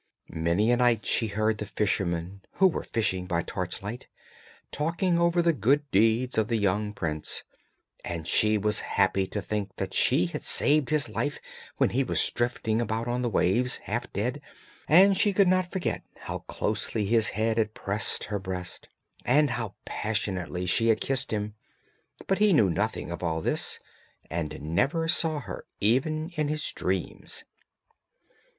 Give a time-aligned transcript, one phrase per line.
[0.31, 4.07] Many a night she heard the fishermen, who were fishing by torchlight,
[4.71, 7.43] talking over the good deeds of the young prince;
[8.03, 11.39] and she was happy to think that she had saved his life
[11.77, 14.41] when he was drifting about on the waves, half dead,
[14.87, 18.89] and she could not forget how closely his head had pressed her breast,
[19.23, 21.53] and how passionately she had kissed him;
[22.25, 23.79] but he knew nothing of all this,
[24.31, 27.43] and never saw her even in his dreams.